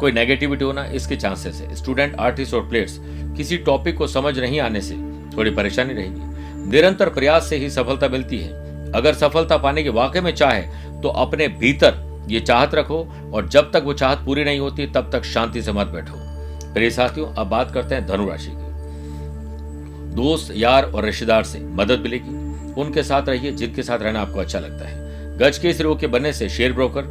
कोई 0.00 0.12
नेगेटिविटी 0.12 0.64
होना, 0.64 0.84
इसके 0.86 1.16
चांसेस 1.16 1.60
है। 1.60 1.74
स्टूडेंट 1.76 2.14
आर्टिस्ट 2.16 2.54
और 2.54 2.68
प्लेयर्स 2.68 2.98
किसी 3.36 3.56
टॉपिक 3.58 3.96
को 3.98 4.06
समझ 4.06 4.38
नहीं 4.38 4.60
आने 4.60 4.80
से 4.80 4.94
थोड़ी 5.36 5.50
परेशानी 5.50 5.94
रहेगी। 5.94 6.70
निरंतर 6.70 7.08
प्रयास 7.08 7.48
से 7.48 7.56
ही 7.56 7.70
सफलता 7.70 8.08
मिलती 8.08 8.38
है। 8.38 8.92
अगर 8.92 9.14
सफलता 9.14 9.56
पाने 9.56 9.82
की 9.82 9.88
वाकई 9.90 10.20
में 10.20 10.34
चाहे 10.34 10.62
तो 11.02 11.08
अपने 11.08 11.48
भीतर 11.48 12.02
ये 12.28 12.40
चाहत 12.40 12.74
रखो 12.74 12.98
और 13.34 13.48
जब 13.48 13.70
तक 13.72 13.82
वो 13.84 13.92
चाहत 13.92 14.18
पूरी 14.18 14.44
नहीं 14.44 14.58
होती, 14.58 14.86
तब 14.86 15.10
तक 15.12 15.24
शांति 15.24 15.62
से 15.62 15.72
मत 15.72 15.86
बैठो। 15.86 16.14
प्रिय 16.74 16.90
साथियों, 16.90 17.26
अब 17.28 17.48
बात 17.48 17.70
करते 17.70 17.94
हैं 17.94 18.06
धनुराशि 18.06 18.50
की। 18.50 20.14
दोस्त, 20.14 20.52
यार 20.56 20.84
और 20.84 21.04
रिश्तेदार 21.04 21.44
से 21.44 21.58
मदद 21.74 22.00
मिलेगी। 22.00 22.42
उनके 22.80 23.02
साथ 23.02 23.28
रहिए, 23.28 23.52
जिनके 23.52 23.82
साथ 23.82 23.98
रहना 23.98 24.20
आपको 24.20 24.40
अच्छा 24.40 24.58
लगता 24.58 24.88
है। 24.88 25.38
गज 25.38 25.58
के 25.58 25.68
इस 25.68 25.80
रोग 25.80 26.00
के 26.00 26.06
बनने 26.06 26.32
से 26.32 26.48
शेयर 26.48 26.72
ब्रोकर 26.72 27.02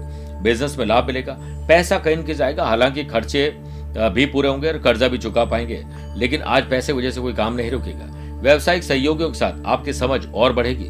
बिज़नेस 0.44 0.78
में 0.78 0.86
लाभ 0.86 1.08
मिलेगा। 1.08 1.38
पैसा 1.68 1.98
कहीं 1.98 2.24
के 2.24 2.34
जाएगा, 2.34 2.64
हालाँकि 2.64 3.04
खर्चे 3.04 3.50
भी 3.98 4.26
पूरे 4.26 4.50
होंगे 4.50 4.68
और 4.68 4.78
कर्जा 4.78 5.08
भी 5.08 5.18
चुका 5.18 5.46
पाएँगे, 5.46 5.84
लेकिन 6.18 6.42
आज 6.42 6.70
पैसे 6.70 6.94
वजह 6.94 7.12
से 7.12 7.22
कोई 7.22 7.34
काम 7.34 7.54
नहीं 7.54 7.72
रुकेगा। 7.72 8.06
व्यवसायिक 8.42 8.84
सहयोगियों 8.84 9.30
के 9.30 9.38
साथ 9.38 9.66
आपकी 9.66 9.94
समझ 9.94 10.26
और 10.28 10.54
बढ़ेगी। 10.54 10.90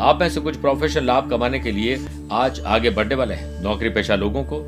आप 0.00 0.18
में 0.20 0.28
से 0.28 0.40
कुछ 0.40 0.56
प्रोफेशनल 0.56 1.04
लाभ 1.04 1.30
कमाने 1.30 1.58
के 1.58 1.70
लिए 1.70 1.98
आज 2.32 2.60
आगे 2.60 2.90
बढ़ने 2.90 3.14
वाले 3.14 3.34
हैं। 3.34 3.62
नौकरी 3.62 3.88
पेशा 3.88 4.14
लोगों 4.14 4.42
को 4.44 4.58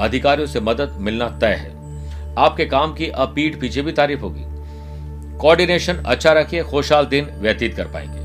अधिकारियों 0.00 0.46
से 0.46 0.60
मदद 0.60 0.96
मिलना 1.00 1.28
तय 1.40 1.54
है। 1.54 2.34
आपके 2.36 2.64
काम 2.64 2.94
की 2.94 3.08
अब 3.08 3.32
पीठ 3.34 3.60
पीछे 3.60 3.82
भी 3.82 3.92
तारीफ़ 3.92 4.20
होगी। 4.20 4.44
कोऑर्डिनेशन 5.38 5.96
अच्छा 5.96 6.32
रखिए, 6.32 6.62
खुशहाल 6.62 7.06
दिन 7.06 7.28
व्यतीत 7.34 7.76
कर 7.76 7.84
पाएँगे। 7.84 8.22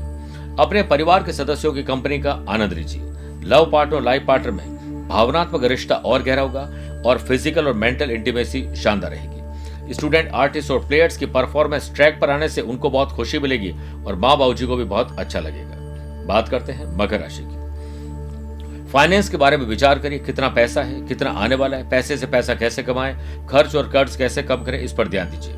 अपने 0.62 0.82
परिवार 0.82 1.22
के 1.22 1.32
सदस्यों 1.32 1.72
की 1.72 1.82
कंपनी 1.82 2.18
का 2.18 2.32
आनंद 2.48 2.72
लीजिए। 2.72 3.02
लव 3.44 3.70
पार्टनर 3.70 4.02
लाइफ 4.02 4.24
पार्टनर 4.26 4.50
में 4.50 4.64
भावनात्मक 5.10 5.64
रिश्ता 5.64 5.94
और 5.96 6.22
गहरा 6.22 6.42
होगा 6.42 6.60
और 7.06 7.18
फ़िज़िकल 7.18 7.66
और 7.66 7.72
मेंटल 7.74 8.10
इंटीमेसी 8.10 8.68
शानदार 8.76 9.10
रहेगी। 9.10 9.94
स्टूडेंट, 9.94 10.30
आर्टिस्ट 10.30 10.70
और 10.70 10.86
प्लेयर्स 10.86 11.16
की 11.16 11.26
परफॉर्मेंस 11.26 11.90
ट्रैक 11.94 12.18
पर 12.20 12.30
आने 12.30 12.48
से 12.48 12.60
उनको 12.60 12.90
बहुत 12.90 13.12
खुशी 13.12 13.38
मिलेगी 13.38 13.70
और 14.06 14.14
माँ 14.14 14.36
बाबू 14.38 14.54
जी 14.54 14.66
को 14.66 14.76
भी 14.76 14.84
बहुत 14.84 15.18
अच्छा 15.18 15.40
लगेगा। 15.40 15.78
बात 16.26 16.48
करते 16.48 16.72
हैं 16.72 16.86
मकर 16.96 17.20
राशि 17.20 17.42
की। 17.42 17.58
फाइनेंस 18.92 19.28
के 19.28 19.36
बारे 19.36 19.56
में 19.56 19.64
विचार 19.66 19.98
करिए, 19.98 20.18
कितना 20.18 20.48
पैसा 20.48 20.82
है, 20.82 21.00
कितना 21.06 21.30
आने 21.30 21.54
वाला 21.54 21.76
है, 21.76 21.88
पैसे 21.90 22.16
से 22.16 22.26
पैसा 22.26 22.54
कैसे 22.54 22.82
कमाएँ, 22.82 23.14
खर्च 23.46 23.74
और 23.76 23.88
कर्ज 23.88 24.16
कैसे 24.16 24.42
कम 24.42 24.62
करें, 24.64 24.80
इस 24.80 24.92
पर 24.92 25.08
ध्यान 25.08 25.30
दीजिए। 25.30 25.54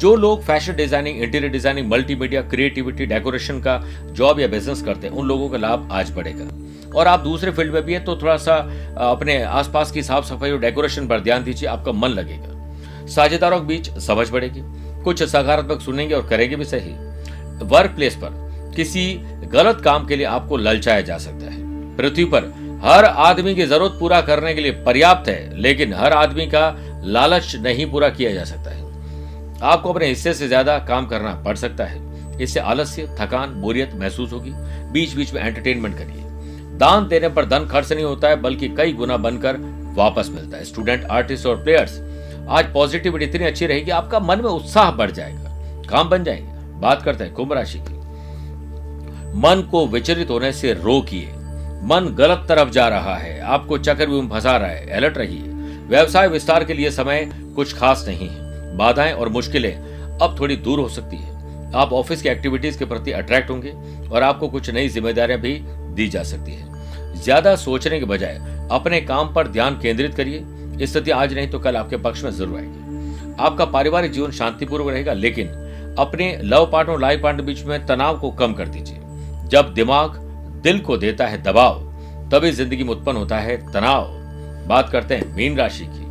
जो 0.00 0.14
लोग 0.16 0.42
fashion 0.44 0.74
designing 0.74 1.22
interior 1.22 1.52
designing 1.52 1.90
multimedia 1.90 2.40
creativity 2.42 3.06
decoration 3.06 3.58
का 3.60 3.76
जॉब 4.12 4.40
या 4.40 4.46
बिज़नेस 4.48 4.82
करते 4.82 5.06
हैं, 5.06 5.14
उन 5.14 5.26
लोगों 5.28 5.48
का 5.48 5.58
लाभ 5.58 5.88
आज 5.92 6.10
बढ़ेगा। 6.10 6.48
और 6.90 7.06
आप 7.06 7.20
दूसरे 7.20 7.50
फ़ील्ड 7.52 7.72
में 7.74 7.82
भी 7.84 7.92
है 7.92 8.00
तो 8.04 8.16
थोड़ा 8.16 8.36
सा 8.38 8.54
अपने 9.02 9.42
आसपास 9.42 9.90
की 9.92 10.02
साफ़ 10.02 10.24
सफ़ाई 10.26 10.50
और 10.50 10.60
डेकोरेशन 10.60 11.06
पर 11.08 11.20
ध्यान 11.20 11.44
दीजिए, 11.44 11.68
आपका 11.68 11.92
मन 11.92 12.08
लगेगा। 12.10 13.06
साझेदारों 13.08 13.60
के 13.60 13.66
बीच 13.66 13.90
समझ 14.00 14.28
बढ़ेगी, 14.30 14.62
कुछ 15.04 15.22
सकारात्मक 15.24 15.80
सुनेंगे 15.80 16.14
और 16.14 16.26
करेंगे 16.28 16.56
भी 16.56 16.64
सही। 16.66 16.94
वर्क 17.66 17.94
प्लेस 17.96 18.16
पर 18.16 18.72
किसी 18.76 19.12
गलत 19.52 19.80
काम 19.84 20.06
के 20.06 20.16
लिए 20.16 20.26
आपको 20.28 20.56
ललचाया 20.58 21.00
जा 21.02 21.18
सकता 21.18 21.46
है। 21.46 21.96
पृथ्वी 21.96 22.24
पर 22.26 22.52
हर 22.82 23.04
आदमी 23.04 23.54
की 23.54 23.66
ज़रूरत 23.66 23.96
पूरा 24.00 24.20
करने 24.22 24.54
के 24.54 24.60
लिए 24.60 24.72
पर्याप्त 24.84 25.28
है, 25.28 25.60
लेकिन 25.60 25.94
हर 25.94 26.12
आदमी 26.14 26.46
का 26.46 26.76
लालच 27.06 27.56
नहीं 27.58 27.90
पूरा 27.90 28.08
किया 28.10 28.32
जा 28.32 28.44
सकता 28.44 28.70
है। 28.70 28.88
आपको 29.62 29.92
अपने 29.92 30.06
हिस्से 30.06 30.34
से 30.34 30.48
ज़्यादा 30.48 30.78
काम 30.78 31.06
करना 31.06 31.34
पड़ 31.34 31.56
सकता 31.56 31.84
है। 31.84 32.08
इससे 32.40 32.60
आलस्य, 32.60 33.16
थकान, 33.20 33.50
बोरियत 33.54 33.90
महसूस 33.94 34.32
होगी। 34.32 34.50
बीच 34.92 35.14
बीच 35.14 35.32
में 35.34 35.42
एंटरटेनमेंट 35.42 35.98
करिए। 35.98 36.24
दान 36.78 37.08
देने 37.08 37.28
पर 37.28 37.44
धन 37.44 37.66
खर्च 37.66 37.92
नहीं 37.92 38.04
होता 38.04 38.28
है, 38.28 38.36
बल्कि 38.36 38.68
कई 38.68 38.92
गुना 38.92 39.16
बनकर 39.16 39.56
वापस 39.96 40.28
मिलता 40.30 40.56
है। 40.56 40.64
स्टूडेंट 40.64 41.04
आर्टिस्ट 41.04 41.46
और 41.46 41.56
प्लेयर्स 41.56 42.00
आज 42.48 42.72
पॉजिटिविटी 42.72 43.24
इतनी 43.24 43.44
अच्छी 43.44 43.66
रहेगी 43.66 43.90
आपका 43.90 44.20
मन 44.20 44.38
में 44.38 44.50
उत्साह 44.50 44.90
बढ़ 44.90 45.10
जाएगा। 45.10 45.50
काम 45.90 46.08
बन 46.08 46.24
जाएँगे। 46.24 46.78
बात 46.80 47.02
करते 47.02 47.24
हैं 47.24 47.32
कुंभ 47.34 47.52
राशि 47.52 47.78
की। 47.78 47.98
मन 49.40 49.68
को 49.70 49.86
विचलित 49.86 50.30
होने 50.30 50.52
से 50.52 50.72
रोकिए। 50.72 51.26
मन 51.82 52.14
गलत 52.18 52.46
तरफ़ 52.48 52.70
जा 52.70 52.88
रहा 52.88 53.16
है। 53.16 53.40
आपको 53.40 53.78
चक्रव्यूह 53.78 54.28
फंसा 54.28 54.56
रहा 54.56 54.68
है। 54.68 54.90
अलर्ट 54.90 55.18
रहिए। 55.18 55.42
व्यवसाय 55.88 56.28
विस्तार 56.28 56.64
के 56.64 56.74
लिए 56.74 56.90
समय 56.90 57.30
कुछ 57.56 57.76
खास 57.76 58.04
नहीं 58.08 58.28
है। 58.28 58.49
बाधाएँ 58.76 59.12
और 59.12 59.28
मुश्किलें 59.28 59.72
अब 59.72 60.36
थोड़ी 60.40 60.56
दूर 60.58 60.80
हो 60.80 60.88
सकती 60.88 61.16
है। 61.16 61.38
आप 61.72 61.92
ऑफ़िस 61.92 62.22
की 62.22 62.28
एक्टिविटीज़ 62.28 62.78
के 62.78 62.84
प्रति 62.84 63.12
अट्रैक्ट 63.12 63.50
होंगे 63.50 63.72
और 64.08 64.22
आपको 64.22 64.48
कुछ 64.48 64.70
नई 64.70 64.88
जिम्मेदारियाँ 64.88 65.40
भी 65.40 65.58
दी 65.94 66.08
जा 66.08 66.22
सकती 66.22 66.52
है। 66.52 67.14
ज़्यादा 67.14 67.54
सोचने 67.56 67.98
के 68.00 68.04
बजाय 68.06 68.36
अपने 68.72 69.00
काम 69.00 69.32
पर 69.34 69.48
ध्यान 69.48 69.78
केंद्रित 69.78 70.14
करिए। 70.14 70.86
स्थिति 70.86 71.10
आज 71.10 71.34
नहीं 71.34 71.48
तो 71.48 71.58
कल 71.58 71.76
आपके 71.76 71.96
पक्ष 71.98 72.22
में 72.24 72.30
ज़रूर 72.30 72.58
आएगी। 72.58 73.34
आपका 73.40 73.64
पारिवारिक 73.66 74.12
जीवन 74.12 74.30
शांतिपूर्वक 74.30 74.88
रहेगा, 74.88 75.12
लेकिन 75.12 75.48
अपने 75.98 76.36
लव 76.42 76.68
पार्टनर 76.72 76.94
और 76.94 77.00
लाइफ 77.00 77.22
पार्टनर 77.22 77.42
बीच 77.42 77.62
में 77.64 77.86
तनाव 77.86 78.18
को 78.20 78.30
कम 78.30 78.52
कर 78.52 78.68
दीजिए। 78.68 79.48
जब 79.48 79.72
दिमाग 79.74 80.16
दिल 80.62 80.78
को 80.80 80.96
देता 80.96 81.26
है 81.26 81.42
दबाव, 81.42 81.80
तभी 82.32 82.50
ज़िंदगी 82.52 82.84
में 82.84 82.90
उत्पन्न 82.90 83.16
होता 83.16 83.38
है 83.38 83.56
तनाव। 83.72 84.08
बात 84.68 84.90
करते 84.90 85.14
हैं 85.14 85.34
मीन 85.36 85.56
राशि 85.56 85.84
की। 85.84 86.09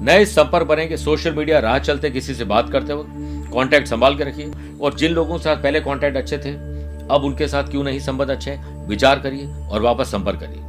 नए 0.00 0.24
संपर्क 0.26 0.66
बनेंगे 0.66 0.96
सोशल 0.96 1.34
मीडिया 1.34 1.58
राह 1.60 1.78
चलते 1.80 2.10
किसी 2.10 2.34
से 2.34 2.44
बात 2.44 2.70
करते 2.70 2.92
वक्त 2.92 3.50
कॉन्टैक्ट 3.52 3.88
संभाल 3.88 4.16
के 4.16 4.24
रखिए। 4.24 4.50
और 4.80 4.94
जिन 4.94 5.12
लोगों 5.12 5.36
के 5.38 5.42
साथ 5.44 5.62
पहले 5.62 5.80
कांटेक्ट 5.80 6.16
अच्छे 6.16 6.38
थे, 6.38 6.52
अब 7.06 7.24
उनके 7.24 7.48
साथ 7.48 7.64
क्यों 7.64 7.82
नहीं 7.84 7.98
संबंध 8.00 8.30
अच्छे 8.30 8.58
विचार 8.88 9.18
करिए 9.18 9.46
और 9.46 9.82
वापस 9.82 10.10
संपर्क 10.12 10.40
करिए। 10.40 10.62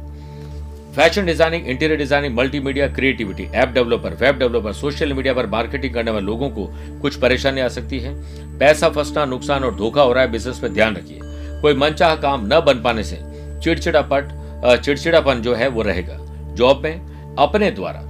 Fashion 0.96 1.26
designing 1.26 1.66
interior 1.68 1.98
designing 1.98 2.36
multimedia 2.36 2.86
creativity 2.88 3.44
app 3.54 3.68
developer 3.68 4.14
web 4.20 4.38
developer 4.38 4.72
social 4.72 5.12
media 5.12 5.34
पर 5.34 5.46
मार्केटिंग 5.46 5.94
करने 5.94 6.10
वाले 6.10 6.26
लोगों 6.26 6.48
को 6.50 6.66
कुछ 7.02 7.16
परेशानी 7.16 7.60
आ 7.60 7.68
सकती 7.68 7.98
है। 8.00 8.14
पैसा 8.58 8.88
फंसना, 8.88 9.24
नुकसान 9.24 9.64
और 9.64 9.74
धोखा 9.76 10.02
हो 10.02 10.12
रहा 10.12 10.22
है 10.22 10.30
बिज़नेस 10.32 10.60
में 10.62 10.72
ध्यान 10.74 10.96
रखिए। 10.96 11.20
कोई 11.62 11.74
मनचाह 11.74 12.14
काम 12.16 12.46
न 12.46 12.60
बन 12.66 12.82
पाने 12.82 13.04
से 13.04 13.18
चिड़चिड़ापट 13.62 14.28
चिड़चिड़ापन 14.76 15.42
जो 15.42 15.54
है 15.54 15.68
वो 15.68 15.82
रहेगा। 15.82 16.16
जॉब 16.54 16.82
में 16.84 17.34
अपने 17.38 17.70
द्वारा 17.70 18.00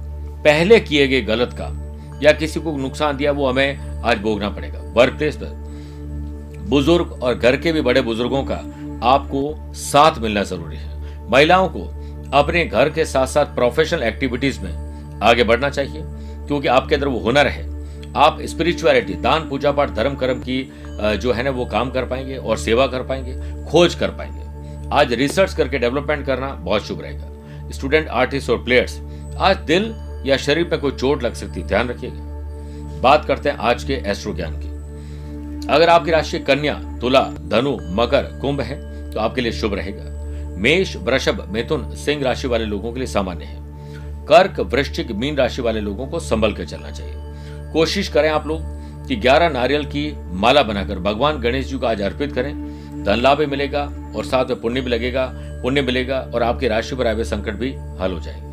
पहले 0.47 0.79
किए 0.79 1.07
गए 1.07 1.21
गलत 1.23 1.53
काम 1.53 1.79
या 2.23 2.31
किसी 2.31 2.59
को 2.59 2.75
नुकसान 2.77 3.17
दिया, 3.17 3.31
वो 3.31 3.47
हमें 3.47 4.01
आज 4.01 4.17
भोगना 4.17 4.49
पड़ेगा। 4.49 4.79
वर्क 4.93 5.13
प्लेस 5.13 5.35
पर। 5.35 6.65
बुज़ुर्ग 6.69 7.11
और 7.13 7.35
घर 7.35 7.57
के 7.57 7.71
भी 7.71 7.81
बड़े 7.81 8.01
बुज़ुर्गों 8.01 8.43
का 8.43 8.55
आपको 9.05 9.73
साथ 9.75 10.19
मिलना 10.19 10.43
ज़रूरी 10.43 10.77
है। 10.77 11.29
महिलाओं 11.31 11.67
को 11.69 11.83
अपने 12.33 12.65
घर 12.65 12.89
के 12.89 13.05
साथ 13.05 13.27
साथ 13.27 13.53
प्रोफेशनल 13.55 14.03
एक्टिविटीज़ 14.03 14.61
में 14.61 15.19
आगे 15.23 15.43
बढ़ना 15.43 15.69
चाहिए, 15.69 16.01
क्योंकि 16.47 16.67
आपके 16.69 16.95
अंदर 16.95 17.07
वो 17.07 17.19
हुनर 17.19 17.47
है। 17.47 17.65
आप 18.17 18.41
स्पिरिचुअलिटी 18.45 19.13
दान 19.21 19.49
पूजा 19.49 19.71
पाठ 19.71 19.91
धर्म 19.91 20.15
कर्म 20.15 20.39
की 20.41 20.61
जो 21.21 21.31
है 21.33 21.43
ना, 21.43 21.49
वो 21.51 21.65
काम 21.67 21.91
कर 21.91 22.05
पाएँगे 22.05 22.37
और 22.37 22.57
सेवा 22.57 22.87
कर 22.87 23.03
पाएँगे, 23.03 23.63
खोज 23.71 23.95
कर 23.95 24.11
पाएँगे। 24.11 24.89
आज 24.95 25.13
रिसर्च 25.15 25.53
करके 25.53 25.79
डेवलपमेंट 25.79 26.25
करना 26.25 26.53
बहुत 26.55 26.87
शुभ 26.87 27.01
रहेगा। 27.01 27.71
स्टूडेंट 27.71 28.07
आर्टिस्ट 28.09 28.49
और 28.49 28.63
प्लेयर्स 28.63 28.99
आज 29.37 29.57
दिल 29.67 29.93
या 30.27 30.37
शरीर 30.37 30.63
पर 30.63 30.77
कोई 30.77 30.91
चोट 30.91 31.23
लग 31.23 31.33
सकती, 31.33 31.63
ध्यान 31.63 31.89
रखिएगा। 31.89 32.27
बात 33.01 33.25
करते 33.25 33.49
हैं 33.49 33.57
आज 33.57 33.83
के 33.83 33.93
एस्ट्रो 33.93 34.33
ज्ञान 34.33 34.55
की। 34.57 34.77
अगर 35.67 35.89
आपकी 35.89 36.11
राशि 36.11 36.39
कन्या, 36.39 36.97
तुला, 37.01 37.21
धनु, 37.21 37.77
मकर, 37.81 38.39
कुंभ 38.41 38.61
है 38.61 38.97
तो 39.11 39.19
आपके 39.19 39.41
लिए 39.41 39.51
शुभ 39.51 39.73
रहेगा। 39.73 40.17
मेष, 40.57 40.95
वृषभ, 40.95 41.45
मिथुन, 41.49 41.95
सिंह 41.95 42.23
राशि 42.23 42.47
वाले 42.47 42.65
लोगों 42.65 42.93
के 42.93 42.99
लिए 42.99 43.07
सामान्य 43.07 43.45
है। 43.45 43.57
कर्क, 44.25 44.59
वृश्चिक, 44.59 45.11
मीन 45.11 45.35
राशि 45.35 45.61
वाले 45.61 45.81
लोगों 45.81 46.07
को 46.07 46.19
संभल 46.19 46.53
कर 46.53 46.65
चलना 46.65 46.91
चाहिए। 46.91 47.13
कोशिश 47.73 48.07
करें 48.07 48.29
आप 48.29 48.47
लोग 48.47 48.61
कि 49.07 49.15
11 49.15 49.49
नारियल 49.49 49.85
की 49.85 50.15
माला 50.19 50.63
बनाकर 50.63 50.99
भगवान 50.99 51.37
गणेश 51.37 51.65
जी 51.65 51.77
को 51.77 51.85
आज 51.85 52.01
अर्पित 52.01 52.31
करें। 52.31 52.53
धन 53.03 53.15
लाभ 53.15 53.39
मिलेगा 53.39 54.13
और 54.15 54.25
साथ 54.25 54.45
में 54.45 54.61
पुण्य 54.61 54.81
भी 54.81 54.89
लगेगा, 54.89 55.33
पुण्य 55.35 55.81
मिलेगा 55.81 56.31
और 56.35 56.43
आपकी 56.43 56.67
राशि 56.67 56.95
पर 56.95 57.07
आए 57.07 57.13
हुए 57.13 57.23
संकट 57.23 57.53
भी 57.53 57.73
हल 57.73 58.11
हो 58.11 58.19
जाएँगे। 58.19 58.46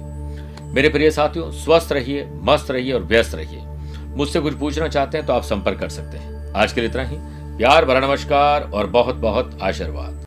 मेरे 0.74 0.88
प्रिय 0.88 1.10
साथियों, 1.10 1.50
स्वस्थ 1.50 1.92
रहिए, 1.92 2.28
मस्त 2.34 2.70
रहिए 2.70 2.92
और 2.92 3.02
व्यस्त 3.02 3.34
रहिए। 3.34 3.60
मुझसे 4.16 4.40
कुछ 4.40 4.54
पूछना 4.54 4.88
चाहते 4.88 5.18
हैं 5.18 5.26
तो 5.26 5.32
आप 5.32 5.42
संपर्क 5.42 5.78
कर 5.78 5.88
सकते 5.88 6.18
हैं। 6.18 6.52
आज 6.52 6.72
के 6.72 6.80
लिए 6.80 6.90
इतना 6.90 7.02
ही। 7.02 7.16
प्यार, 7.58 7.84
भरा 7.84 8.00
नमस्कार 8.00 8.70
और 8.70 8.86
बहुत 8.86 9.14
बहुत 9.14 9.58
आशीर्वाद। 9.62 10.26